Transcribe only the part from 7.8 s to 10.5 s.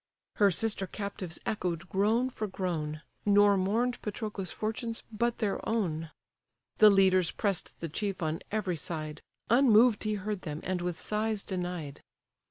the chief on every side; Unmoved he heard